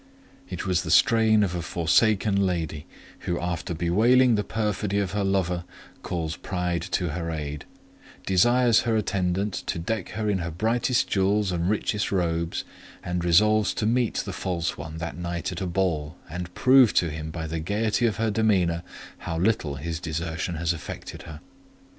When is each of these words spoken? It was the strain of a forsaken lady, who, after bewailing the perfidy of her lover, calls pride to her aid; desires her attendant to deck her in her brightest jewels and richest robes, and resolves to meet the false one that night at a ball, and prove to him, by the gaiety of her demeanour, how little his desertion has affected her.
It 0.49 0.65
was 0.65 0.81
the 0.81 0.89
strain 0.89 1.43
of 1.43 1.53
a 1.53 1.61
forsaken 1.61 2.43
lady, 2.43 2.87
who, 3.19 3.39
after 3.39 3.75
bewailing 3.75 4.33
the 4.33 4.43
perfidy 4.43 4.97
of 4.97 5.11
her 5.11 5.23
lover, 5.23 5.63
calls 6.01 6.37
pride 6.37 6.81
to 6.93 7.09
her 7.09 7.29
aid; 7.29 7.65
desires 8.25 8.79
her 8.79 8.95
attendant 8.97 9.53
to 9.67 9.77
deck 9.77 10.09
her 10.13 10.27
in 10.27 10.39
her 10.39 10.49
brightest 10.49 11.07
jewels 11.07 11.51
and 11.51 11.69
richest 11.69 12.11
robes, 12.11 12.63
and 13.03 13.23
resolves 13.23 13.75
to 13.75 13.85
meet 13.85 14.15
the 14.15 14.33
false 14.33 14.75
one 14.75 14.97
that 14.97 15.17
night 15.17 15.51
at 15.51 15.61
a 15.61 15.67
ball, 15.67 16.17
and 16.27 16.51
prove 16.55 16.95
to 16.95 17.11
him, 17.11 17.29
by 17.29 17.45
the 17.45 17.59
gaiety 17.59 18.07
of 18.07 18.15
her 18.17 18.31
demeanour, 18.31 18.81
how 19.19 19.37
little 19.37 19.75
his 19.75 19.99
desertion 19.99 20.55
has 20.55 20.73
affected 20.73 21.21
her. 21.29 21.41